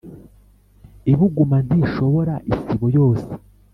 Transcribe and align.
Ibuguma 1.11 1.57
ntishobora 1.67 2.33
isibo 2.53 2.85
yose 2.97 3.29